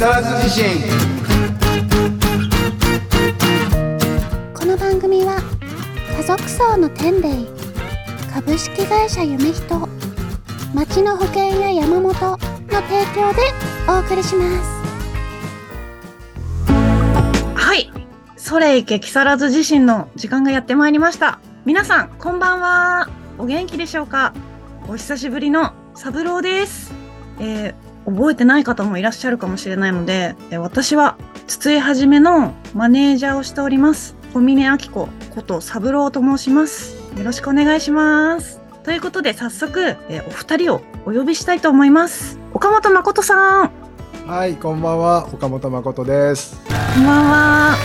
[0.00, 0.64] 木更津地震
[4.54, 5.42] この番組は
[6.16, 7.28] 家族層の天霊
[8.32, 9.88] 株式会社夢人
[10.72, 13.42] 町の保険や山本の提供で
[13.90, 14.82] お送りします
[17.54, 17.92] はい。
[18.38, 21.40] それいけ木更津地震の時間がやってまいりました。
[21.66, 23.10] 皆さん、こんばんは。
[23.36, 24.32] お元気でしょうか？
[24.88, 26.90] お久しぶりの三郎です。
[27.38, 34.16] えー覚えてない方もいらっしゃるかもしれないので、えー私は筒井はじめのマネージャーをしております。
[34.32, 35.08] 小峰明子こ
[35.42, 36.96] と三郎と申します。
[37.18, 38.60] よろしくお願いします。
[38.84, 42.38] ということで、早速、えーお二人をお呼びしたいと思います。
[42.54, 43.70] 岡本誠さん。
[44.26, 46.60] はい、こんばんは、岡本誠です。
[46.94, 47.76] こんばんは。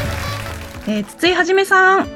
[0.88, 2.07] えー筒井はじめさん。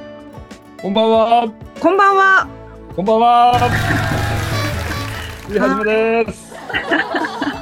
[0.81, 1.51] こんばんは。
[1.79, 2.47] こんばんは。
[2.95, 3.59] こんばんは。
[5.49, 6.49] ついはじめです。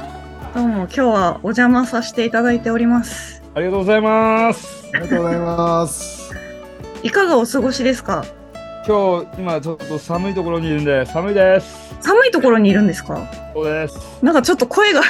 [0.58, 3.40] どうも今日はお邪魔させていただいております。
[3.54, 4.90] ありがとうございます。
[4.92, 6.32] ありがとうございます。
[7.04, 8.24] いかがお過ごしですか？
[8.84, 11.94] 今日今ちょっと寒いところにいるんで寒いです。
[12.00, 13.30] 寒いところにいるんですか？
[13.54, 14.18] そうです。
[14.20, 15.02] なんかちょっと声が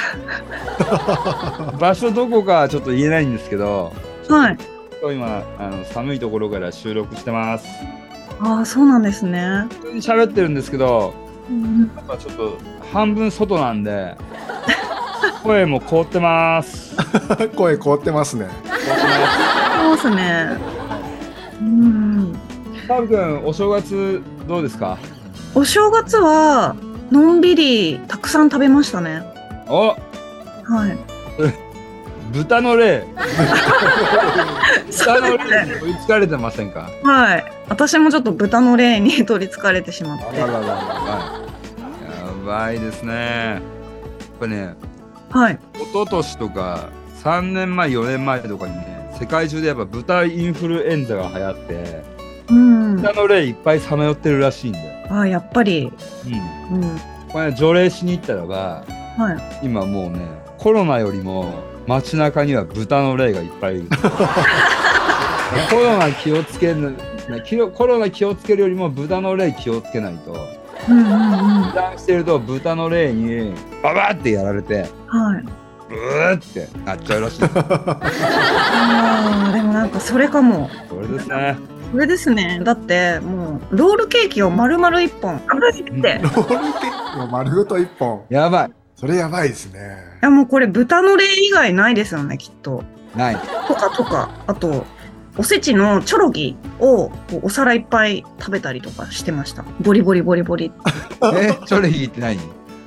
[1.81, 3.91] 場所どこかちょっと言えないんですけど、
[4.29, 4.57] はい。
[5.01, 7.65] 今日今あの寒いところから収録してます。
[8.39, 9.65] ああ、そうなんですね。
[9.81, 11.15] 普通に喋ってるんですけど、
[11.49, 12.55] うんやっぱちょっと
[12.93, 14.15] 半分外なんで
[15.43, 16.95] 声も凍ってます。
[17.55, 18.47] 声凍ってますね。
[18.65, 19.83] 凍ってます。
[19.83, 20.57] そうですね。
[21.61, 22.39] うん。
[22.87, 24.97] サブ君お正月どうですか？
[25.55, 26.75] お正月は、
[27.11, 29.23] のんびりたくさん食べましたね。
[29.67, 29.95] おは
[30.87, 30.97] い。
[32.31, 33.03] 豚の霊。
[34.91, 35.37] 豚の。
[35.37, 36.89] 霊に追いつかれてませんか？
[37.03, 37.45] はい。
[37.69, 40.25] 私もちょっと豚の霊に取り憑かれてしまって。
[40.25, 40.77] あららららや
[42.45, 43.13] ばいですね。
[43.13, 43.61] やっ
[44.39, 44.73] ぱね、
[45.29, 45.59] はい。
[45.75, 46.89] 一昨年とか
[47.23, 52.03] 3年前、4年前とかにね、世界中でやっぱ豚インフルエンザが流行って、
[52.49, 52.95] うん。
[52.97, 55.07] 豚の霊いっぱいさまよってるらしいんだよ。
[55.09, 55.91] ああ、やっぱり。
[56.71, 56.81] うん。
[56.81, 56.99] うん。
[57.31, 58.83] これ、ね、除霊しに行ったらば、
[59.17, 59.65] はい。
[59.65, 60.19] 今もうね、
[60.57, 61.53] コロナよりも
[61.87, 63.89] 街中には豚の霊がいっぱいいる。
[65.69, 66.95] コロナ気をつける
[67.73, 70.58] コロナ気をつけるよりも豚の霊気をつけないと。
[70.87, 71.11] うんうんうん。
[71.65, 73.53] 油断してると豚の霊に
[73.83, 75.43] ババってやられてはい。
[75.89, 77.49] ブーってなっちゃうらしいあ
[79.49, 80.69] あ、でもなんかそれかも。
[80.87, 81.57] それですね
[81.91, 82.61] これですね。
[82.63, 85.37] だってもうロールケーキを丸々一本。
[85.37, 85.45] って。
[85.45, 88.23] いロールケーキを丸ごと一本。
[88.29, 89.79] やばいそれやばいですね。
[90.21, 92.83] やもうこれ豚の霊以外ないですよね、きっと。
[93.15, 93.35] ない
[93.67, 94.85] とかとか、あと。
[95.39, 97.09] おせちのチョロギを
[97.41, 99.63] お皿いっぱい食べたりとかしてました。
[99.79, 100.69] ボリボリボリボリ。
[101.33, 102.37] えチョロギって何？
[102.37, 102.43] チ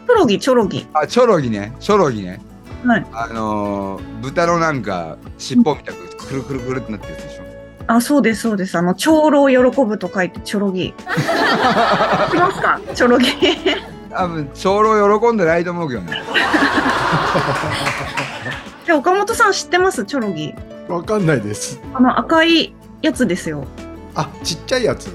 [0.09, 0.87] ョロギチョロギ。
[0.93, 2.43] あチョロギねチョロギね
[2.85, 3.07] はい。
[3.15, 7.43] あのー、豚のなんか尻尾みたくくるくるくるってなってるでしょ？
[7.87, 8.77] あ、そうですそうです。
[8.77, 10.93] あの長老喜ぶと書いてチョロギ。
[10.93, 11.05] 知っ
[12.33, 12.79] てますか？
[12.95, 13.29] チョロギ。
[14.15, 16.21] 多分長老喜んでないと思うけどね
[18.87, 20.05] で岡本さん知ってます？
[20.05, 20.55] チョロギ？
[20.93, 21.81] わかんないです。
[21.95, 23.65] あの赤いやつですよ。
[24.15, 25.11] あ、ちっちゃいやつ？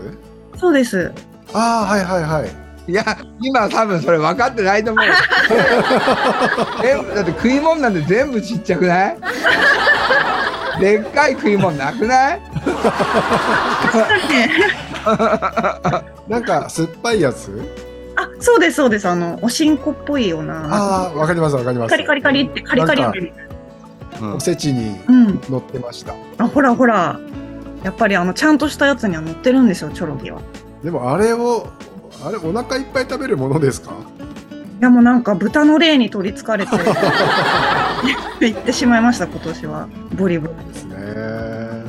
[0.57, 1.11] そうです。
[1.53, 2.51] ああ、はいはいはい。
[2.91, 3.03] いや
[3.41, 5.05] 今多分それ分かってないと思う
[6.85, 9.17] えだって食い物なんて全部ちっちゃくない？
[10.79, 12.41] でっかい食い物なくない？
[16.29, 17.61] なんか酸っぱいやつ？
[18.15, 19.07] あ、そうですそうです。
[19.07, 20.65] あのおしんこっぽいような。
[20.73, 21.91] ああ、わかりますわかります。
[21.91, 23.03] カリカリカリってカリカリ
[24.35, 25.41] おせちにうん。
[25.49, 26.13] 乗ってました。
[26.37, 27.19] あ、ほらほら。
[27.83, 30.41] やっぱりあのちゃんとしたやつには乗ってるんですよチョロギは。
[30.83, 31.67] でもあれを、
[32.25, 33.91] あれお腹いっぱい食べるものですか？
[34.79, 36.71] いやもうなんか豚の霊に取りつかれて
[38.45, 40.53] 行ってしまいました今年はボリボリ。
[40.73, 40.97] ですね。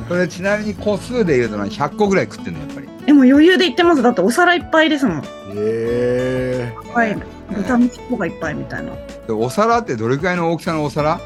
[0.07, 4.01] それちなみに個数で言うと何100個ぐらい食ってんのやっぱりでも余裕で行ってます。
[4.01, 5.23] だってお皿いっぱいですもん。
[5.55, 7.17] えはい。
[7.51, 8.91] 豚の尻尾がいっぱいみたいな。
[9.27, 11.19] でお皿ってどれくらいの大きさのお皿？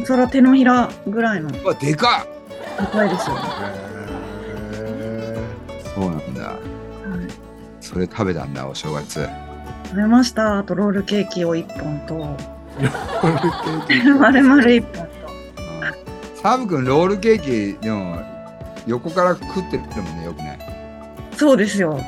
[0.00, 2.26] お皿手のひらぐらいのうわでか
[2.80, 3.36] いっぱいですよ。
[3.36, 3.88] ー。
[4.72, 5.38] え
[5.80, 6.58] っそうなんだはい
[7.80, 9.28] それ食べたんだお正月
[9.86, 10.58] 食べました。
[10.58, 12.36] あとロールケーキを1本と、
[14.18, 15.08] 丸々1本と。
[16.42, 18.20] サブ君ロールケーキ でも
[18.86, 20.58] 横から食ってるもんねよくね
[21.36, 21.98] そうですよ。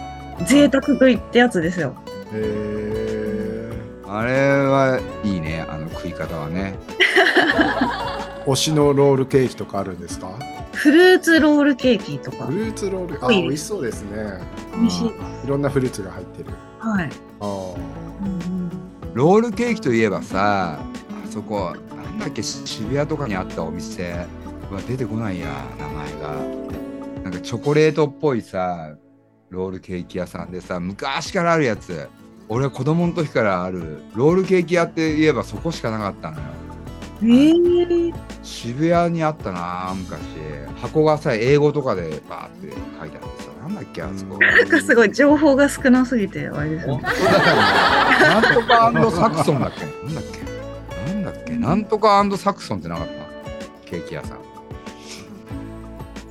[0.44, 1.94] 贅沢食いってやつですよ。
[2.34, 3.72] え
[4.06, 4.32] あれ
[4.66, 6.94] はいいねあの食い方はねー、
[8.46, 10.30] 推しのロールケーキとかあるんですか？
[10.72, 12.46] フルーツロールケーキとか。
[12.46, 12.52] フ。
[12.52, 13.18] ルーツロール？
[13.22, 14.40] あはい美味しそうですね。
[14.74, 15.08] 美味しい。
[15.08, 15.12] い
[15.46, 16.50] ろんなフルーツが入ってる。
[16.78, 17.10] はい。
[17.40, 17.76] あー。
[17.76, 18.70] うんうん。
[19.14, 24.26] ロールケーキといえばさあそこなんだっけ渋谷とかにあったお店。
[24.70, 25.48] は出てこないや
[25.78, 26.36] 名前が。
[27.24, 28.94] なんかチョコレートっぽいさ
[29.50, 32.08] ロールケーキ屋さんでさ昔からあるやつ。
[32.48, 34.02] 俺は子供の時からある。
[34.14, 36.42] ロールケーキ屋って言えばそこしかなかったのよ
[37.22, 40.20] えー、渋谷にあったな昔。
[40.80, 44.38] 箱がさ英語とかでバーって書いてあってさなんだっけあそこ。
[44.38, 46.96] なんかすごい情報が少なすぎてあれですね。
[46.96, 49.84] なんとかサクソンだっけ？
[49.84, 50.40] なんだっけ？
[51.12, 51.52] なんだっけ？
[51.56, 53.12] なんとかサクソンってなかった？
[53.90, 54.38] ケーキ屋さん。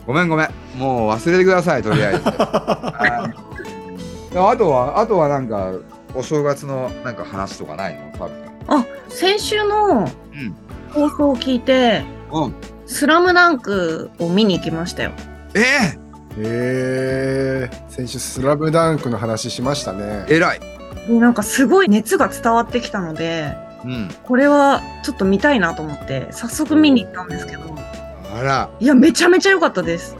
[0.07, 0.47] ごめんごめん。
[0.75, 2.23] もう忘れてくださいとりあえず。
[2.23, 3.31] は
[4.33, 4.37] い。
[4.37, 5.73] あとはあとはなんか
[6.15, 8.29] お正月のなんか話とかないの？
[8.67, 10.55] あ先週のうん
[10.93, 12.55] 放送を聞いてうん
[12.85, 15.11] 「スラムダンクを見に行きましたよ。
[15.53, 15.97] え
[16.37, 20.25] えー、先週スラムダンクの話しましたね。
[20.27, 20.59] ー、えらい。
[21.07, 24.09] でなんかすごい熱が伝わってきたのでうん。
[24.23, 27.61] これはちょっと見たいなと思って早速見に行ったんですけど。
[28.35, 30.15] あら、いやめちゃめちゃ良かったです。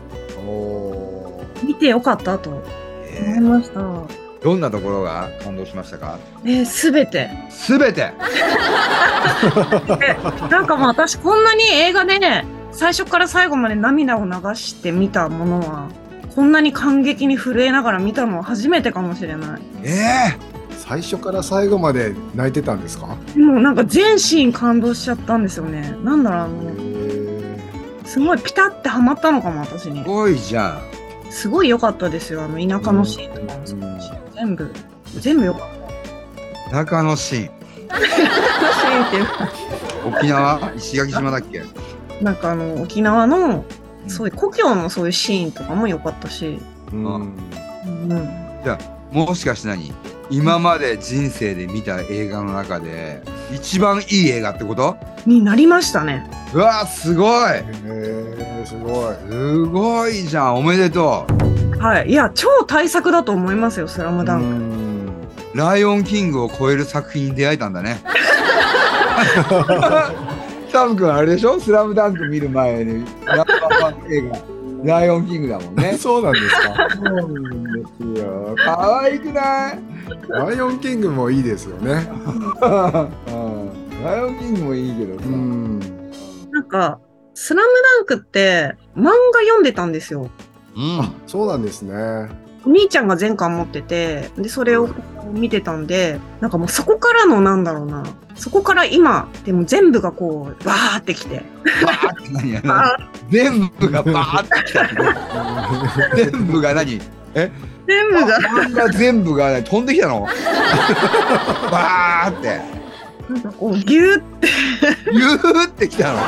[0.45, 2.61] お見てよかったと思
[3.03, 3.79] えいました。
[3.79, 6.17] ーどんなところが感動しましたか？
[6.45, 7.29] えー、すべて。
[7.49, 8.13] すべて？
[10.49, 15.89] なんかもう私こんなに映画でね最初から最後まで涙を流して見たものは
[16.35, 19.61] こんなに感激に震えながら見たのは初めてかもしれない。
[19.83, 20.37] え
[20.77, 23.07] 最初から最後まで泣いてたんですか？
[23.07, 25.93] もうなんか全シーン感動しちゃったんですよね。
[26.03, 27.59] なんだろうあえのー、
[28.05, 29.99] すごいピタってハマったのかも私に。
[29.99, 30.79] ー、すごいじゃん。
[31.31, 34.71] すごい良かったですよあの田舎のシーンとかもそうだし全部
[35.19, 35.61] 全部良かっ
[36.69, 36.77] た。
[36.77, 39.49] 中のシーンシーンっていうか。
[40.05, 40.73] 沖縄？
[40.77, 41.63] 石垣島だっけ？
[42.21, 43.65] なんかあの沖縄の
[44.07, 46.57] そういう故郷のそういうシーンとかも良かったし、
[46.93, 47.33] うん。
[47.85, 48.29] うん、
[49.11, 49.91] もしかして何？
[50.29, 54.95] 今まで人生で見た映画の中で一番いい映画ってこと？
[55.25, 56.29] になりましたね。
[56.53, 57.29] うわすごい。
[57.85, 59.15] えー、すごい。
[59.27, 60.55] すごいじゃん。
[60.55, 61.27] おめでと
[61.79, 62.09] はい。
[62.09, 65.21] いや超大作だと思いますよ「スラムダン
[65.53, 65.57] ク。
[65.57, 68.01] ライオンキングを超える作品に出会えたんだね。
[70.71, 71.59] サム君あれでしょ？
[71.59, 74.37] スラムダンク見る前にナンバーワン映画。
[74.83, 75.95] ライオンキングだもんね。
[75.99, 76.87] そうなんですか。
[76.95, 77.33] そうなん
[77.63, 77.69] で
[78.17, 78.55] すよ。
[78.57, 79.79] 可愛くない？
[80.29, 82.09] ライオンキングもいいですよね。
[82.61, 84.03] うん。
[84.03, 85.79] ライオンキングもいいけどさ、うん。
[86.51, 86.99] なんか
[87.35, 87.67] 「スラム
[87.97, 89.11] ダンクって漫画
[89.41, 90.29] 読んでたんですよ
[90.79, 91.13] うん。
[91.27, 91.93] そうなんですね。
[92.65, 94.89] お兄ちゃんが全巻持っててでそれを
[95.31, 98.03] 見てたんでなんかもうそこからのなんだろうな。
[98.35, 101.43] そこから今でも全部がこうバーってきて。
[101.85, 102.61] バーって何や
[103.29, 104.87] 全部がバーってきた
[106.15, 106.99] 全部が何？
[107.33, 107.51] 全
[108.09, 108.25] 部
[108.75, 108.89] が。
[108.89, 110.27] 全部が飛んできたの？
[111.71, 112.61] バーって
[113.29, 114.47] なんかこうギューって。
[115.13, 116.25] ギューってきたの今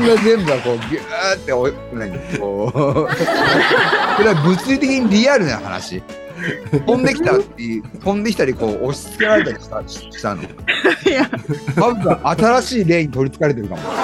[0.00, 0.04] 度。
[0.04, 1.02] 漫画全部がこうギュー
[1.36, 2.72] ってお何こう。
[2.72, 3.08] こ
[4.22, 6.00] れは物理的にリアルな話。
[6.86, 10.42] 飛んできたり飛んできたりこう押し付けられたりしたしたの。
[10.42, 10.46] い
[11.10, 11.28] や。
[11.74, 14.02] 多分新しい例に取りつかれてるかも、懐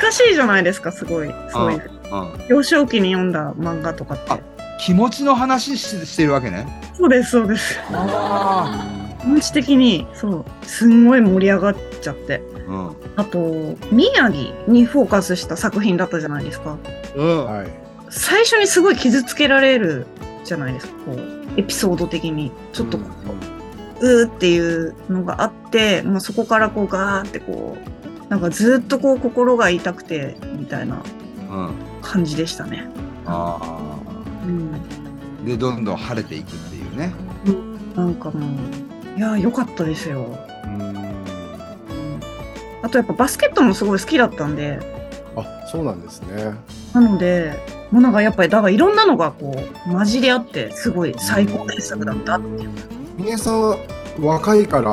[0.00, 1.34] かしいじゃないですかすごい。
[1.50, 1.76] そうい。
[1.76, 4.24] ううん、幼少期に読んだ漫画とかって。
[4.30, 4.38] あ
[4.78, 6.66] 気持ちの話ししてるわけね。
[6.94, 7.78] そうですそうです。
[7.92, 12.42] あ気持ち的にそうすんごい盛り上がっちゃって。
[12.68, 16.78] ああと宮城にフォーカスした作品だったじゃないですか。
[17.16, 17.44] うん。
[17.44, 17.66] はい。
[18.08, 20.06] 最初にすごい傷つけられる
[20.44, 22.50] じゃないですかこうエピソード的に。
[22.72, 23.04] ちょっとこ
[24.00, 27.76] う、うーっていうのがあってもうそこからこうガーってこ
[28.26, 31.02] うなんかずっとこう心が痛くてみたいな
[31.50, 31.74] うん。
[32.00, 32.88] 感じでしたね。
[33.26, 33.58] あ
[34.44, 37.12] うん、あでどんどん晴れていくっていうね。
[37.94, 40.26] なんかもういや良かったですよ。
[40.64, 41.12] うん
[42.84, 44.80] あとやっぱバスケットもすごい好きだったんで
[45.36, 46.52] あそうなんですね
[46.92, 47.56] なので
[47.92, 49.54] もうなんかやっぱりだからいろんなのがこ
[49.86, 52.70] う混じり合ってすごい最高傑作だったっていう。
[53.16, 53.76] 峰さんは
[54.20, 54.90] 若いから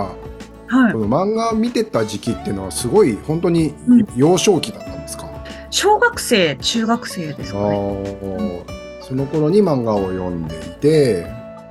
[0.67, 0.99] はいこ。
[0.99, 5.27] の漫画見てた時期っていうのはすごい本当にうん幼少期だったんですか、
[5.71, 7.65] 小学生中学生ですかね。
[7.65, 8.63] あー
[9.01, 11.25] その頃に漫画を読んでいて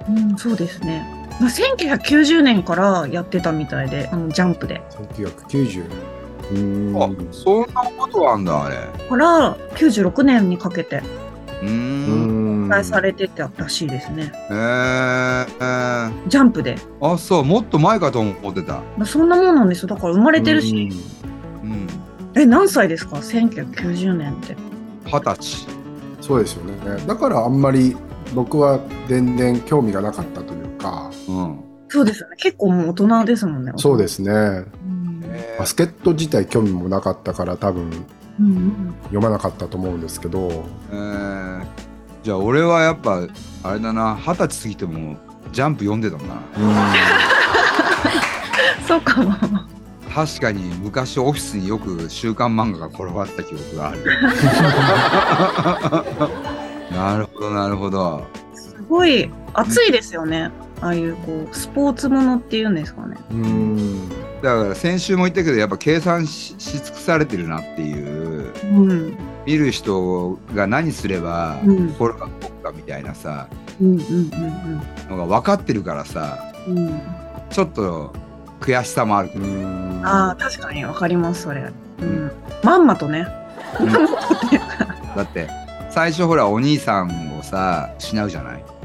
[0.08, 1.17] うん、そうですね。
[1.40, 4.82] まあ、1990年からやってたみたいで、あのジャンプで。
[5.14, 5.84] 1990
[6.50, 8.76] うーんあそんなことあんだあれ
[9.08, 11.02] から96年にかけて
[11.62, 14.24] うん開されてたらしいですね。
[14.24, 16.76] へえー、ジャンプで。
[17.00, 19.88] あそうもっと前かと思ってたまあそんなもんなんですよ。
[19.88, 20.90] だから生まれてるし。
[21.62, 21.88] うん
[22.34, 24.56] え、何歳ですか ?1990 年って。
[25.06, 25.66] 二十歳
[26.20, 26.74] そうですよね
[27.06, 27.96] だからあんまり
[28.34, 28.78] 僕は
[29.08, 30.42] 全然興味がなかった
[30.78, 31.10] か。
[31.28, 31.60] うん。
[31.88, 32.36] そうですよね。
[32.38, 33.72] 結構もう大人ですもんね。
[33.76, 34.30] そうですね。
[34.30, 38.06] うんえバスケット自体興味もなかったから多分
[38.40, 40.64] うんうん読まなかったと思うんですけど。
[40.90, 41.64] えー。
[42.22, 43.26] じゃあ俺はやっぱ
[43.62, 44.16] あれだな。
[44.16, 45.16] 二十歳過ぎても
[45.52, 46.42] ジャンプ読んでたもんな。
[48.86, 49.34] そうかも。
[50.14, 54.04] 確かに昔オフィスによく週刊漫画が転がった記憶がある。
[56.90, 58.26] なるほどなるほど。
[58.54, 60.50] すごい熱いですよね。
[60.80, 63.16] ああいうこうスポーツものっていうんですかね。
[63.32, 63.46] うんう
[63.80, 64.08] ん
[64.42, 69.16] だから先週も言ったけどやっぱ計算しし尽くされてるなっていううん。
[69.46, 73.48] 見る人が何すればうん心が動くかみたいなさ
[73.80, 76.78] うんうんうんのが分かってるからさうん。
[76.78, 77.00] うん。
[77.50, 78.12] ちょっと
[78.60, 79.30] 悔しさもある
[80.04, 81.72] ああ確かにわかりますそれ。
[82.00, 82.30] うん。
[82.62, 83.26] まんまとね。
[83.80, 83.88] うん
[85.16, 85.48] だって
[85.90, 88.52] 最初ほらお兄さんをさ失うじゃない？
[88.54, 88.77] うんうん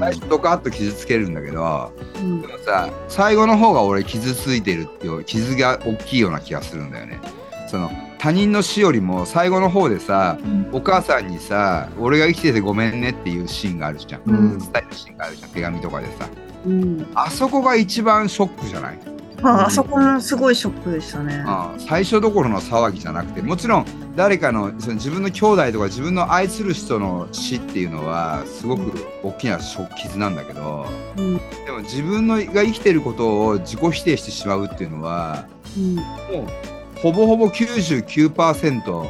[0.00, 2.40] 最初ドカッと傷つけるんだけどうん。
[2.40, 7.20] でもさ最後の方が俺傷ついてるっていう傷が大きいような気がするんだよね。
[7.68, 10.38] その他人の死よりも最後の方でさ
[10.72, 14.58] お母さんにさ「俺が生きててごめんね」っていうシーンがあるじゃん、うん。
[14.58, 16.28] 伝えるシーンがあるじゃん手紙とかでさ。
[16.66, 17.06] うん。
[17.14, 18.98] あそこが一番ショックじゃない？
[19.42, 21.44] ああそこもすごいショックでしたね。
[21.46, 23.42] ああ最初どころの騒ぎじゃなくて。
[23.42, 23.86] もちろん
[24.18, 31.36] 誰かのその自分の兄弟とか自分の愛する人の死っていうのはすごく大きな傷なんだけどうん。
[31.36, 35.46] でも自分のが生きてることを自己否定してしまうっていうのは
[35.76, 35.94] うん。
[35.94, 39.08] もうほぼほぼ99%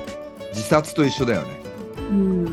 [0.50, 1.49] 自殺と一緒だよね。
[2.11, 2.45] うん。
[2.45, 2.53] うん、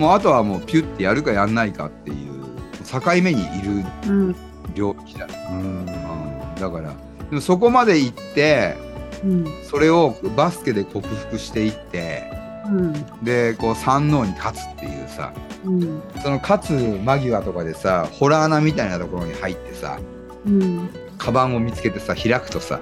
[0.00, 2.46] もうあとはもうピュッてやるかやんないかっていう
[2.90, 4.36] 境目にいるうん。
[4.74, 5.60] 領域だ、うん。
[5.60, 6.94] うん、だから
[7.28, 8.86] でもそこまで行って
[9.24, 12.30] うんそれをバスケで克服していって
[12.66, 12.92] うん
[13.24, 15.32] でこう三能に勝つっていうさ
[15.64, 16.72] うんその勝つ
[17.04, 19.98] 間際とかでさホラー穴みたいなところに入ってさ
[20.46, 22.80] うんカバンを見つけてさ開くとさ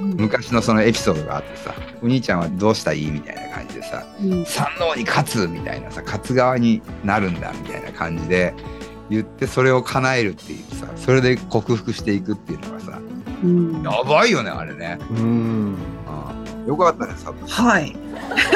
[0.00, 8.54] うん昔のそのエピソードがあってさお兄ちゃんはどうしたらいいみたいな感じでさうん三能に勝つみたいなさ勝つ側になるんだみたいな感じで
[9.08, 12.98] 言ってそれを叶えるっていうさそれで克服していくっていうのがさ
[13.42, 13.82] うん。
[13.82, 15.18] やばいよねあれね、うん。
[15.18, 15.76] うん、
[16.66, 17.96] よかったねさはい。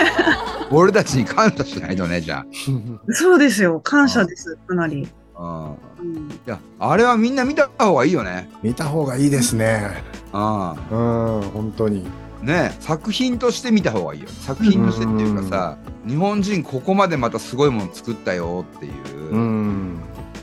[0.70, 2.44] 俺たちに感謝しないとねじゃ
[3.10, 3.80] そうですよ。
[3.80, 5.08] 感謝ですかなり。
[5.34, 6.28] あ、うん、いうん。
[6.46, 8.48] やあれはみんな見た方がいいよね。
[8.62, 10.02] 見た方がいいですね。
[10.32, 12.06] あうん本当に。
[12.42, 19.98] ね作品として見た方がいいよ作品としてっていうかさ日本人ここまでまたすごいもの作ったよっていう、うん。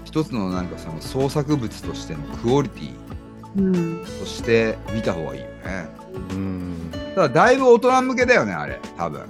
[0.06, 2.92] 一つのなんかその創作物としてのクオリティ
[3.58, 4.06] うん。
[4.20, 5.52] として見た方がいいよね。
[6.32, 6.92] うん。
[7.16, 8.80] ただだいぶ大人向けだよねあれ。
[8.98, 9.22] 多分、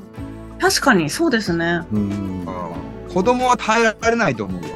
[0.60, 1.81] 確かにそうですね。
[1.91, 2.10] うん。
[2.10, 4.69] うん、子供は耐えられないと思うよ、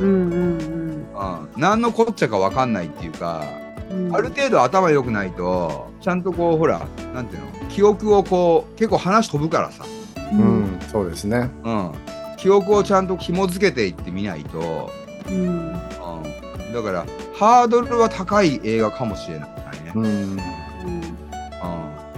[0.00, 3.44] うんうんうん、何のこっちゃか分かんないっていうか
[3.90, 4.14] うん。
[4.14, 6.80] ある程度頭良くないとちゃんとこうほら
[7.14, 7.68] なんていうの？
[7.68, 9.84] 記憶をこう結構話飛ぶからさ、
[10.32, 11.50] ううんんそうですね。
[11.62, 11.92] うん、
[12.36, 14.90] 記憶をちゃんと紐付けていってみないと、
[15.28, 15.34] うん。
[15.36, 15.72] うん、
[16.72, 17.06] だから
[17.42, 20.04] ハードルは高い映画かもしれないね、うん。
[20.04, 20.12] うん。
[20.12, 20.38] うん、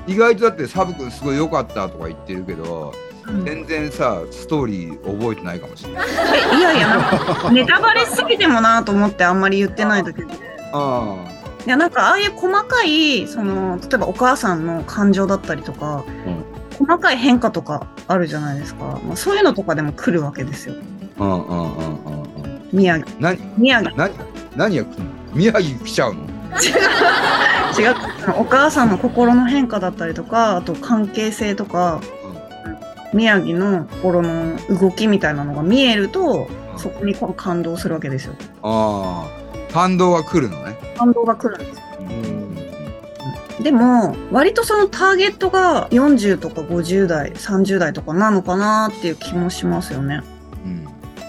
[0.07, 2.93] 意外とだってサブ君すごい良かったとか言ってるけど
[3.47, 6.07] 全然さストーリー覚えてないかもしれない。
[6.53, 10.29] え いやいやなんかネタバレすぎてもなと思ってあんまり言ってないだけで。
[10.75, 11.17] あ
[11.67, 16.05] いやなんかああいう細かいその例えばお母さんの感情だったりとか、
[16.79, 20.75] 細かい変化とかあるじゃないですか、まあ、そういうのとかでも来るわけですよ。
[21.19, 22.69] あ、うんうんうんうんうん。
[22.75, 23.09] 宮城。
[23.19, 23.39] 何？
[23.57, 23.91] 宮城。
[23.97, 24.13] 何？
[24.57, 25.14] 何が来るの？
[25.35, 26.21] 宮城来ちゃうの？
[27.79, 27.95] 違う。
[28.39, 32.01] お母さんの心の変化だったりとかあと関係性とか
[33.13, 36.79] 宮城の心の動きみたいなのが見えるとうん。
[36.79, 38.35] そこに感動するわけですよ。
[38.63, 39.27] あ
[39.71, 40.77] あ、感動が来るのね。
[40.97, 41.85] 感動が来るんですよ。
[42.01, 43.63] うん。
[43.63, 50.17] でも割とそのターゲットが40とか50代30代とかなのかなっていう気もしますよね。
[50.17, 50.34] うん。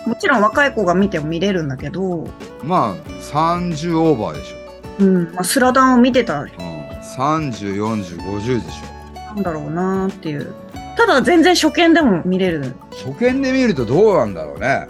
[0.05, 2.27] もちろん若い子が見ても見れるんだけど、
[2.63, 5.03] まあ30オーバーでしょ。
[5.03, 6.49] うんまあ、スラダンを見てたうん。
[6.49, 8.81] 30、40、50でし
[9.27, 10.53] なんだろうなっていう
[10.97, 12.73] ただ全然初見でも見れるょ。
[13.11, 14.87] 初見で見るとどうなんだろうね。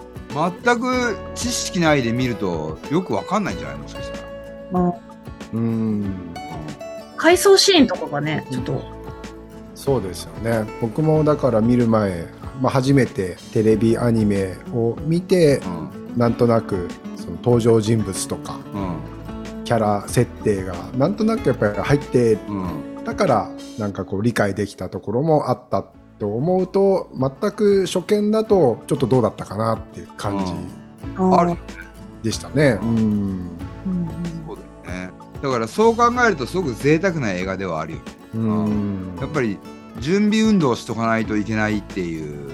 [0.63, 4.23] 全く知識ないで見るとよくわかんないんじゃないもしかしたら。
[4.71, 4.93] まあ
[5.53, 6.33] うん
[7.17, 8.83] 回想シーンとかがねちょっと
[9.73, 12.27] そうですよね僕もだから見る前、
[12.61, 16.17] まあ、初めてテレビアニメを見てうん。
[16.17, 19.63] なんとなくその登場人物とかうん。
[19.65, 23.03] キャラ設定がなんとなくやっぱり入ってうん。
[23.03, 25.83] だからなんかこう理解できたところもあった
[26.17, 30.53] と思うと全く初見だとちょっとどうだったかなっていう感じ
[31.17, 31.57] あるー
[32.23, 32.79] でしたね。
[32.81, 33.49] うんうん
[34.47, 34.57] そう
[34.87, 35.11] だよね。
[35.41, 38.03] だだからそう考えるとすごく贅沢な映画ではあるよね
[38.35, 39.59] うんやっぱり
[39.99, 42.51] 準備運動をしとかないといけないっていう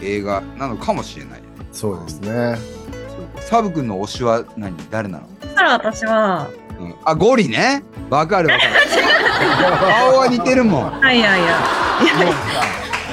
[0.00, 1.66] 映画なのかもしれないよね。
[1.72, 2.58] そうですね。
[3.40, 4.76] サブ君の推しは何？
[4.90, 6.48] 誰なの、そしたら私は、
[6.80, 7.82] うん、あゴリね？
[8.10, 8.72] わかるわかる。
[10.10, 11.00] 顔は似てるもん。
[11.00, 11.36] いやいや。
[11.36, 11.44] いや、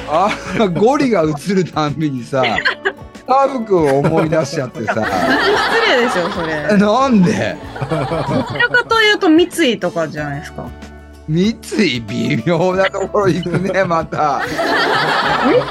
[0.10, 0.30] あ
[0.70, 2.44] ゴリが映るたんびにさ
[3.28, 4.94] サブ君を思い出しちゃってさ。
[4.94, 5.02] 失
[5.98, 6.78] 礼ですよ、それ。
[6.78, 7.58] なんで？
[7.80, 10.70] どちらかというと三井とかじゃないですか。
[11.28, 14.42] 三井微妙なところ行くねまた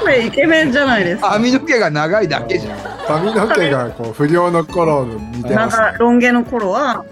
[0.05, 1.29] 三井イケメンじゃないですか。
[1.31, 5.55] 髪の毛が長いだけじゃん髪の毛がこう不良の頃の似てます、ね。
[5.55, 7.05] なんかロン毛の頃は、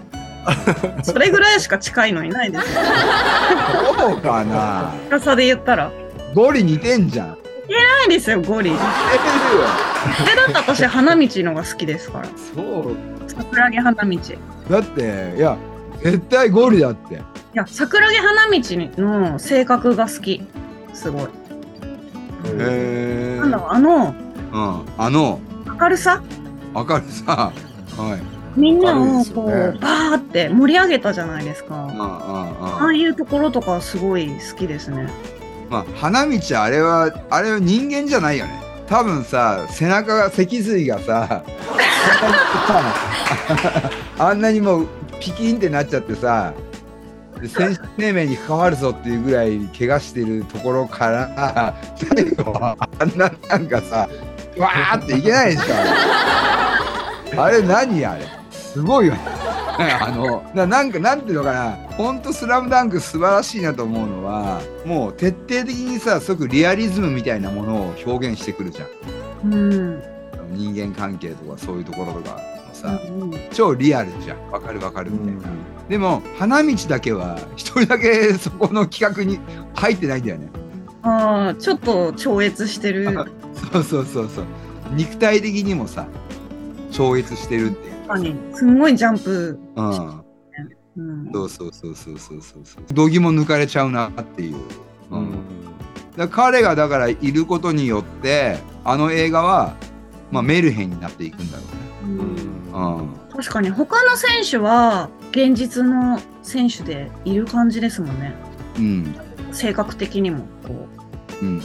[1.02, 2.80] それぐらいしか近いのいないですよ。
[3.98, 5.90] そうかな深さで言ったら。
[6.34, 7.28] ゴリ似てんじゃん
[7.68, 8.70] ないですよ、ゴリ。
[8.70, 9.66] 似てるよ
[10.32, 12.28] え、だって私、花道のが好きですから。
[12.54, 12.96] そう
[13.28, 14.10] 桜木花道。
[14.12, 14.18] い
[14.70, 15.56] だっていや
[16.02, 17.20] 絶対ゴリだって。
[17.54, 18.60] や、桜木花道
[18.98, 20.42] の性格が好き。
[20.94, 21.22] すごい。
[21.22, 21.28] へ
[22.48, 24.14] えなんだろう、あの、
[24.52, 24.82] うん。
[24.98, 25.40] あの。
[25.80, 26.22] 明るさ？
[26.74, 27.52] 明るさ。
[27.96, 28.22] はい。
[28.58, 29.78] みんなをこう、ね。
[29.80, 31.84] バーって盛り上げたじゃないですか。
[31.84, 32.02] うんうんうん。
[32.02, 35.08] ああいうところとかすごい好きですね。
[35.70, 38.60] まあ花道あれはあれは人間じゃないよね。
[38.88, 41.42] 多分さ背中が脊髄がさ
[44.18, 44.86] あんなにもう
[45.22, 46.52] ピキンってなっちゃってさ
[47.40, 54.08] で選手生命に関わるぞっていうぐらい怪我してるところから最後はあんななんかさ
[54.58, 55.62] わーっていけないでしょ
[57.40, 57.62] あれ。
[57.62, 58.26] 何あれ。
[58.50, 59.20] すごいよね。
[59.78, 61.70] あのななんかなんていうのかな。
[61.96, 68.86] ほんと「スラムダンク素晴らしいなと思うのはもう徹底的にさすごくリアリズムみたいなものを表現してくるじゃ
[69.46, 69.54] ん。
[69.54, 70.02] うん。
[70.50, 72.36] 人間関係とかそういうところとか。
[72.36, 72.51] も
[72.82, 74.50] さ、うん超リアルじゃん。
[74.50, 79.38] わかるわかるうみたいな、んでも花道だけは一人だけ そこの企画に
[79.74, 80.50] 入ってないんだよね。
[81.02, 83.12] ああ、ちょっと超越してる。
[83.72, 84.44] そうそうそうそう。
[84.94, 86.06] 肉体的にもさ
[86.90, 87.94] 超越してるっていう。
[88.06, 88.36] 確かに。
[88.54, 89.58] すんごいジャンプ。
[89.76, 90.22] うん。
[90.96, 91.32] うん。
[91.32, 92.94] そうそうそうそうそうそうそう。
[92.94, 94.56] 度肝抜かれちゃうなっていう、
[95.10, 95.22] ううん。
[95.22, 95.28] ん
[96.16, 99.74] だ彼がだからいることによってあの映画は、
[100.30, 101.62] まあ、メルヘンになっていくんだろ
[102.04, 108.34] うんうね、うん、確かに他の選手は現実の選手でいる感じですもんね。
[108.76, 109.14] うん
[109.52, 110.88] 性格的にもこ
[111.42, 111.62] うんうんう。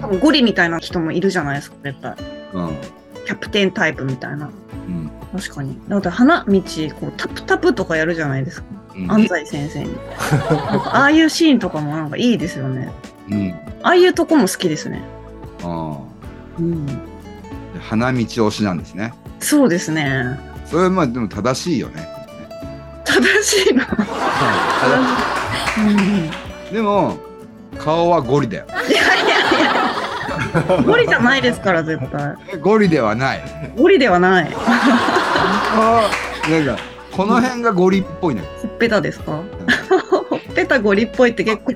[0.00, 2.14] 多分ゴリみたいな人もいるじゃないですか、絶対。
[2.52, 2.76] うんうん
[3.24, 4.46] キャプテンタイプみたいな。
[4.46, 5.78] うん確かに。
[5.88, 6.60] だって花道、
[7.00, 8.66] こうタプタプとかやるじゃないですか。
[8.96, 9.90] うん安西先生に。
[10.90, 12.90] ああいうシーンとかもなんかいいですよね。
[13.30, 13.50] うん
[13.82, 15.02] ああいうとこも好きですね。
[15.62, 15.98] あ
[16.58, 16.86] うん。
[16.88, 17.12] あ
[17.80, 20.38] 花道推しなんですねそうですね。
[20.66, 22.06] それはまあでも正しいよね
[23.04, 23.86] 正しいな。
[25.78, 25.80] う
[26.70, 27.16] んでも
[27.78, 29.64] 顔はゴリだよいやいやい
[30.76, 30.82] や。
[30.82, 32.36] ゴリじゃないですから、絶対。
[32.60, 33.42] ゴリではない
[33.76, 34.44] ゴリではない。
[34.44, 34.60] なんか
[37.10, 39.32] この辺がゴリっぽいのよほっぺたですか？
[40.30, 41.72] ほっぺたゴリっぽいって結構。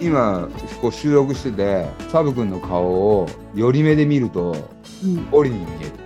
[0.00, 0.48] 今
[0.80, 4.56] こう収録しててサブ君の顔を寄り目で見ると
[5.04, 5.30] うん。
[5.30, 5.90] ゴリに見える。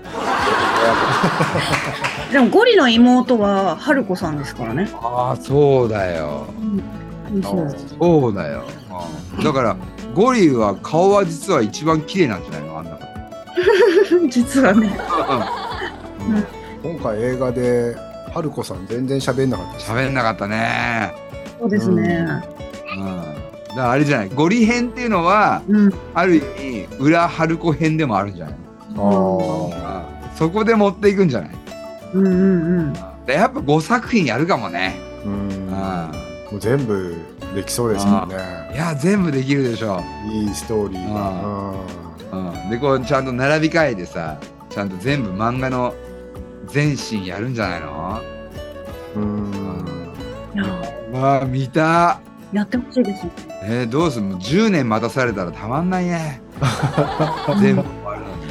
[2.33, 4.89] でもゴリの妹は春子さんですからね。
[5.03, 6.47] ああそうだよ。
[7.43, 8.63] そうそうだよ、
[9.37, 9.45] うん。
[9.45, 9.77] だから
[10.15, 12.79] ゴリは顔は実は一番綺麗なんじゃないの？
[12.79, 12.99] あんな
[14.31, 14.97] 実はね。
[16.83, 17.97] 今回映画で
[18.33, 21.13] 春子さん全然喋んなかった喋んなかったね。
[21.61, 22.27] そうですね。
[23.75, 25.93] うんだからあれじゃないゴリ編っていうのはうん。
[26.15, 28.55] ある意味裏春子編でもあるんじゃない。
[28.97, 31.51] あそこで持っていくんじゃない。
[32.15, 32.93] うんうんうん。
[33.27, 34.97] でやっぱ5作品やるかもね。
[35.25, 35.49] ーうん。
[35.49, 35.71] うん
[36.53, 37.17] もう全部
[37.55, 38.37] できそうですもんね。
[38.73, 40.01] いや全部できるでしょ。
[40.31, 41.75] いいストーリーが。
[42.33, 44.39] うん、でこうちゃんと並び替えてさ
[44.71, 45.95] ちゃんと全部漫画の
[46.67, 48.21] 全シーンやるんじゃないの？
[49.17, 49.23] うん。
[49.23, 49.85] うん
[50.55, 50.65] いや、
[51.19, 52.21] わあ見た
[52.55, 53.33] やってほしいですね。
[53.63, 54.25] えー、どうする？
[54.27, 56.41] もう10年待たされたらたまんないね
[57.61, 58.45] 全部終わるのに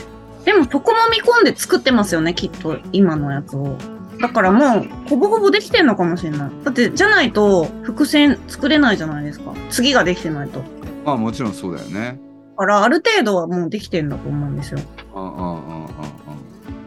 [0.45, 3.77] でもそこも見込んで作ってますよね、きっと、今のやつを。
[4.19, 6.51] だからもう、ほぼほぼできてんのかもしれない。
[6.63, 9.53] だって、じゃないと、伏線作れないじゃないですか。
[9.69, 10.59] 次ができてないと。
[10.59, 10.65] だ
[11.05, 12.19] まあもちろんそうだよね
[12.57, 14.79] から、ある程度はもうできてんだと思うんですよ。
[15.15, 15.87] うんうんうんうん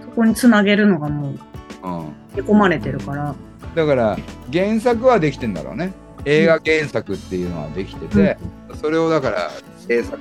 [0.03, 1.39] そこにつなげるのがもう、
[1.83, 3.35] うん込まれてるから。
[3.75, 4.17] だから
[4.53, 5.93] 原作はできてんだろうね
[6.27, 8.37] 映画原作っていうのはできてて、
[8.81, 9.51] それをだから
[9.89, 10.19] 制作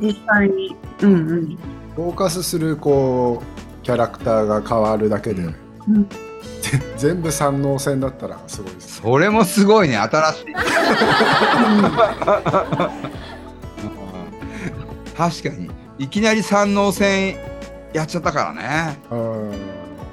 [0.00, 0.76] 実際に。
[1.02, 1.58] うんうん。
[1.96, 5.50] フォーカスするこうキャラクターが変わるだけでう
[5.90, 6.08] ん。
[6.96, 9.02] 全部三能線だったらすごいです。
[9.02, 10.46] それもすごいね新しい。
[15.16, 15.70] 確かに。
[15.98, 17.36] いきなり三能線
[17.92, 18.98] やっちゃったからね。
[19.10, 19.52] うん。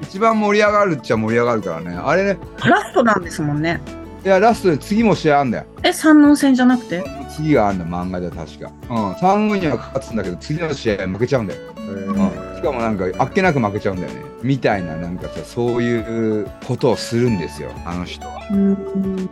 [0.02, 1.96] 一番盛り上がるっちゃ盛り上がるからね。
[1.96, 2.40] あれね。
[2.66, 3.82] ラストなんですもんね。
[4.24, 5.66] いやラストで次も試合あんだよ。
[5.82, 7.04] え、三能戦じゃなくて？
[7.36, 8.72] 次があんだ漫画では確か。
[8.90, 9.16] うん。
[9.16, 12.56] 三軍には勝つんだけど次の試合負けちゃうんだよ、えうん、ー。
[12.58, 14.22] しかもなんかあっけなく負けちゃうんだよね。
[14.44, 18.48] みたいななんかさそういうことをするんですよあの人は。
[18.52, 19.30] うん。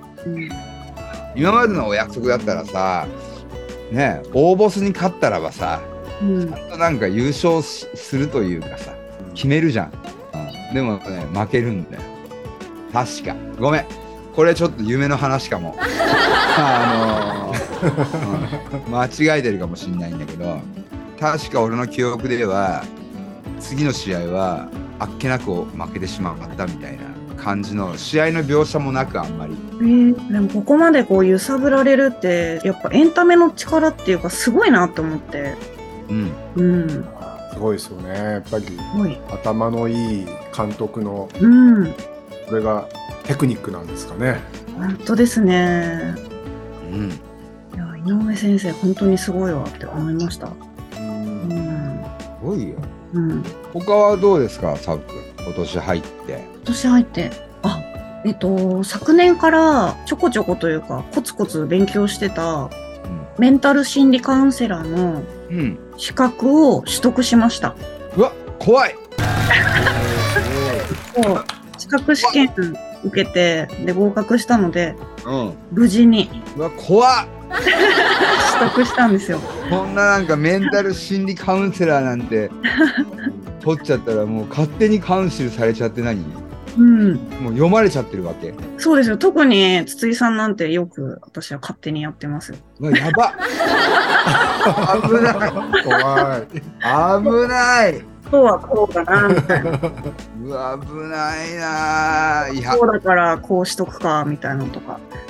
[1.35, 3.07] 今までのお約束だったらさ
[3.91, 5.81] ね大ボスに勝ったらばさ
[6.19, 6.49] うん。
[6.49, 8.95] ちゃんとなんか優勝しするというかさ
[9.35, 9.93] 決めるじゃん、
[10.69, 12.01] うん、でもね負けるんだよ。
[12.91, 13.35] 確か。
[13.59, 13.85] ごめん
[14.39, 15.75] これちょっと夢の話かも。
[16.55, 18.93] あのーうん。
[18.93, 20.61] 間違えてるかもしんないんだけど
[21.19, 22.85] 確か俺の記憶では
[23.59, 26.99] 次の試合はあっけなく負けてしまったみたいな
[27.35, 29.57] 感じの試合の描写もなくあんまり。
[29.81, 35.55] えーでもここまでこう揺さぶられるってやっぱエンタメの力っていうかすごいなって思って。
[36.09, 36.31] うん。
[36.55, 36.89] うん。
[36.89, 36.95] す
[37.55, 38.09] すごいですよね。
[38.17, 38.79] やっぱり
[39.33, 40.25] 頭のいい
[40.55, 41.93] 監督のうん。
[42.47, 42.85] これが
[43.29, 44.39] テクニックなんですかね。
[44.75, 46.15] 本当ですね。
[46.91, 47.11] うん。
[47.11, 47.13] い
[47.77, 50.47] や井上先生本当にすごいわって思いました。
[50.47, 50.51] う
[50.97, 51.47] うん。
[51.47, 52.75] んすごいよ。
[53.13, 53.43] うん。
[53.71, 54.75] 他はどうですか？
[54.77, 55.15] サウ君
[55.45, 56.43] 今年入って。
[56.55, 57.29] 今年入って。
[57.61, 57.79] あ
[58.25, 62.71] えっと昨年からちょこちょこというかコツコツ勉強してた
[63.37, 67.75] メンタル心理カウンセラーのうん、うん、資格を取得しました。
[68.17, 68.95] うわ怖い。
[71.77, 72.51] 資格試験
[73.03, 75.53] 受けてで合格したのでうん。
[75.71, 76.29] 無事に。
[76.57, 77.27] うわ怖っ。
[77.49, 79.39] 取得したんですよ。
[79.69, 82.51] こんななんかメンタル心理カウンセラーなんて
[83.61, 86.23] 取っちゃったらもう勝手にカウンシルされちゃって何？
[86.77, 87.13] うん。
[87.13, 88.53] もう読まれちゃってるわけ。
[88.77, 89.17] そうですよ。
[89.17, 93.33] 特に筒井さんなんてよく私は勝手にやってますやば
[95.01, 95.51] 危ない。
[95.83, 96.47] 怖い。
[97.23, 98.01] 危ない
[98.31, 99.71] そうはこうだなみたいな。
[100.43, 102.53] うわ危ないなー。
[102.59, 102.75] いや。
[102.75, 104.99] こうだからこうしとくかみたいなのとか。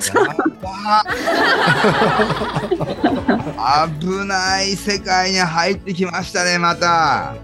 [4.00, 7.34] 危ない世界に入ってきましたねまた。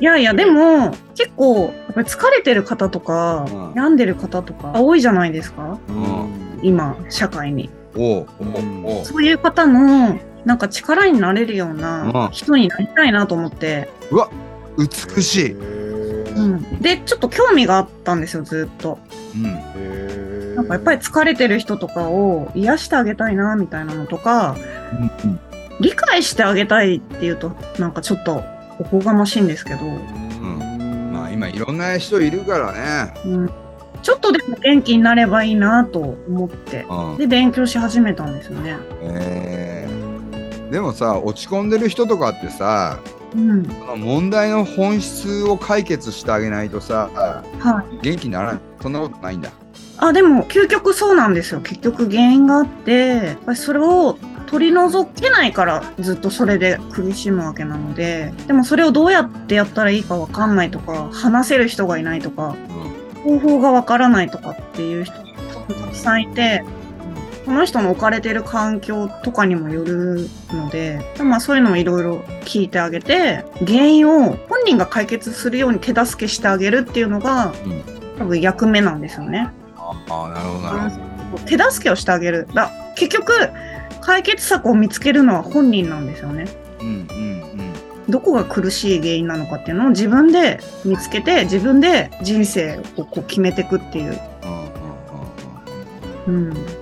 [0.00, 3.72] いやいやでも結構やっぱり疲れてる方とか、うん。
[3.74, 5.78] 病んでる方とか多いじゃないですか。
[5.88, 6.60] うん。
[6.62, 7.70] 今社会に。
[7.96, 9.04] おううんおう。
[9.04, 12.28] そういう方のなんか力になれるよううなん。
[12.32, 14.30] 人になりたいなと思って、うわ
[14.80, 18.98] 美しい、うん、でちょっと興味があったんですよずっと。
[19.34, 24.56] うん、なんかやっぱり疲れてる人とかを癒してあげたいなみたいなのとか
[25.80, 28.42] 理解してあげたいっていうとなんかちょっと
[28.78, 31.12] おこがましいんですけど、ん。
[31.12, 33.14] まあ今いろんな人いるからね。
[33.24, 33.50] うん、
[34.02, 36.86] ちょっとでも元気になればいいなと思って。
[36.88, 37.16] うん。
[37.18, 38.78] で勉強し始めたんですよね。
[39.02, 40.70] えー。
[40.70, 43.00] でもさ落ち込んでる人とかってさ
[43.34, 43.62] うん、
[43.96, 47.10] 問題の本質を解決してあげないとさ
[47.60, 47.98] はい。
[48.02, 48.60] 元気にならない。
[48.82, 49.50] そんなことないんだ。
[49.98, 51.60] あでも究極そうなんですよ。
[51.60, 54.18] 結局原因があってそれを
[54.50, 62.56] 取り除けないからずっとそれで苦しむわけなのででもそれをどうやってやったらいいかわかんないとか話せる人がいないとか
[63.22, 65.22] 方法がわからないとかっていう人た
[65.88, 66.64] くさんいて
[67.50, 77.82] この人の置かれてる環境とかにもよるのでまあそういうのもいろいろ聞いてあげて原因を本人が解決するように手助けしてあげるっていうのがうん
[78.18, 79.50] 多分役目なんですよね。
[79.74, 80.90] ああなるほどなる
[81.32, 82.46] ほど手助けをしてあげる。
[82.54, 83.32] だ結局、
[84.00, 86.44] 解決策を見つけるのは本人なんですよね。
[86.80, 87.40] うんうん
[88.08, 94.20] どこが苦しい原因なのかっていうのを自分で見つけて、自分で人生をこう決めていくっていう。
[96.28, 96.79] うん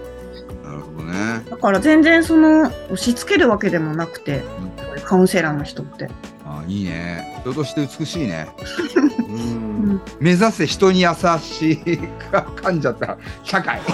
[1.51, 4.43] だから全然その、押し付けるわけでもなくて、
[4.77, 6.09] そういうカウンセラーの人って。
[6.45, 8.49] あいいね人として美しいね
[9.29, 9.39] ううん
[9.97, 10.01] ん。
[10.19, 11.09] 目指せ人に優
[11.43, 11.99] しい
[12.31, 13.81] か噛んじゃった社会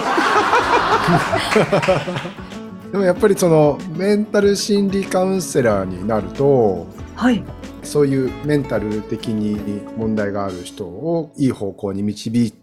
[2.93, 7.43] でもやっぱりそのメンタル心理カウンセラーになるとはい。
[7.83, 12.57] そういうメンタル的に問題がある人をいい方向に導いて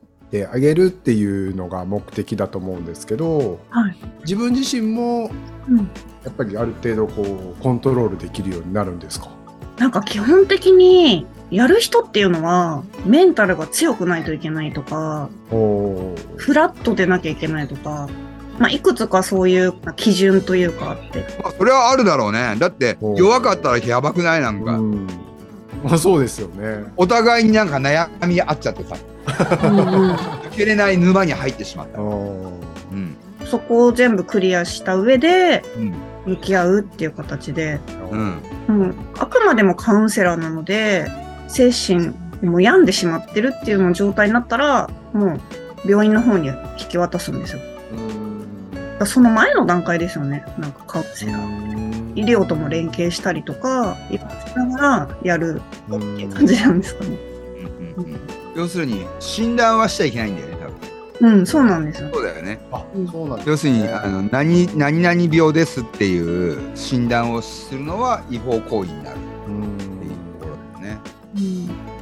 [0.50, 3.96] あげるっていうのが目的だと思うんですけどはい。
[4.20, 5.30] 自分自身も
[5.68, 5.76] うん。
[6.24, 9.28] やっぱりある程度こうコントロールできるようになるんですか？
[9.78, 15.30] なんか基本的に、やる人っていうのは、メンタルが強くないといけないとか、
[16.36, 18.08] フラットでなきゃいけないとか、
[18.58, 21.26] まあ、いくつかそういう基準というかあって。
[21.42, 24.40] まあそれはあるだろうねだって弱かったらやばくない？
[24.40, 25.06] なんか、うん
[25.82, 26.84] まあそうですよね。
[26.96, 31.98] お互いになんか悩み合っちゃってさ抜けれない沼に入ってしまった。
[33.46, 35.94] そこを全部クリアした上でうん。
[36.24, 37.80] 向き合うっていう形で、
[38.10, 38.42] うん。
[38.68, 41.06] うん、あくまでもカウンセラーなので
[41.48, 45.40] 精神もう病んでしまってるっていうような状態になったらもう
[45.84, 46.48] 病院の方に
[46.80, 47.58] 引き渡すんですよ。
[47.58, 50.44] だからその前の段階ですよね。
[50.58, 51.72] なんかカウンセラー。
[52.14, 57.18] 医療とも連携したりとかいろいろしながらやるっていう感じなんですかね。
[57.96, 70.10] うん要するに診断はしちゃいけないんだよね多分うんそうなんですよそうだよねあ、そうなんですね要するにあの何何々病ですっていう診断をするのは違法行為になるうんっていう
[70.40, 71.00] ところだよね。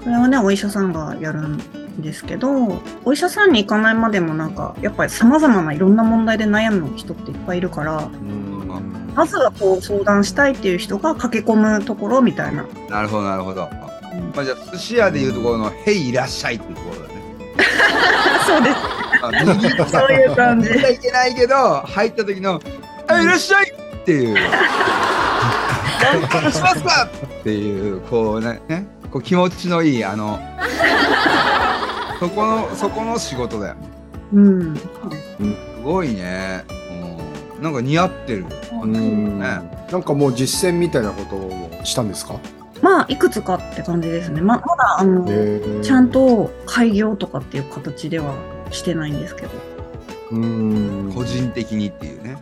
[0.03, 8.41] これはねお医者さんがやるんですけどお医者さんに行かないまでもなんかやっぱりさまざまないろんな問題で悩む人っていっぱいいるからうん
[9.15, 12.65] まずはこう相談したいっていう人が駆け込むところみたいな。
[12.89, 13.69] なるほどなるほど。
[14.35, 17.21] まあじゃあ寿司屋でいうところの「へいいらっしゃい」っていうところだね。
[18.47, 18.77] そうです。
[19.23, 20.69] あそういう感じ。
[20.71, 22.61] いけないけど入った時の
[23.09, 24.35] 「あいらっしゃい!」っていう
[26.03, 27.09] 「何とかしますか!」
[27.41, 30.39] っていうこうねねこう気持ちのいいあの
[32.19, 33.75] そこのそこの仕事だよ。
[34.33, 34.77] うん。
[34.77, 34.83] す
[35.85, 36.65] ごいね。
[36.69, 36.73] う
[37.61, 38.47] んなんか似合ってる。
[38.83, 42.35] うんねなんかもう実践みたいなことをしたんですか？
[42.91, 44.41] まあいくつかって感じですね。
[44.41, 45.25] ままだあの、
[45.81, 48.35] ちゃんと開業とかっていう形では
[48.73, 49.49] してないんですけど。
[50.33, 52.37] うん個人的にっていうね。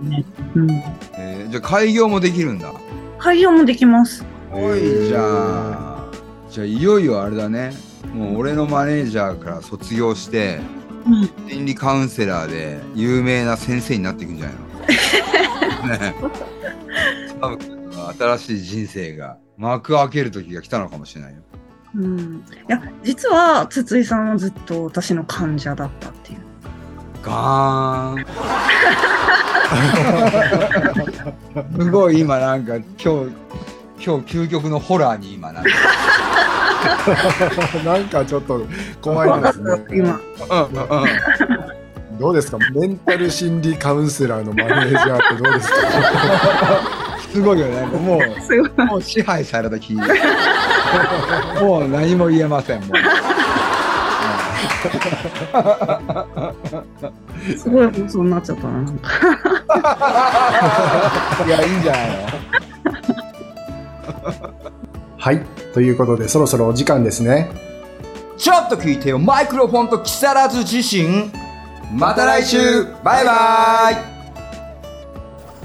[0.00, 0.24] ね。
[0.54, 0.70] うん。
[1.16, 2.72] えーじゃあ開業もできるんだ。
[3.18, 4.18] 開業もできます。
[4.18, 6.10] すごいじゃん。
[6.50, 7.72] じゃあいよいよあれだね。
[8.14, 10.60] もう俺のマネージャーから卒業して
[11.06, 11.48] うん。
[11.48, 14.54] 心理カウンセラーで有名な先生になっていくんじゃない
[15.90, 16.18] の？
[17.58, 17.58] ね
[18.18, 21.38] 新しい人生が幕開ける時が来たのかもしれないよ。
[21.96, 22.44] うん。
[22.68, 26.38] いや、実は筒井さんはずっと私の患者だったっていう。
[27.22, 28.24] ガーン
[31.78, 33.02] すごい今なんか今日
[34.04, 35.70] 今日究極のホラーに今なんか
[37.84, 38.64] なんかちょっと
[39.02, 39.84] 怖いですね。
[39.90, 40.20] 今。
[40.50, 41.08] うんうんうん
[42.18, 42.58] どうですか？
[42.74, 45.76] メンタル心理カウンセラーのマネージャーってどうですか？
[47.32, 48.70] すごいよねもう すごい。
[48.86, 49.94] もう支配された気
[51.60, 52.90] もう何も言えませんもう
[57.58, 58.80] すごい放送になっちゃったな。
[61.46, 62.16] いやいいんじゃないの？
[65.18, 65.40] はい。
[65.74, 67.50] ということでそろそろお時間ですね。
[68.36, 71.30] ちょっと聞いてよマイクロフォンと木更津自身
[71.92, 74.17] また来週バイバイ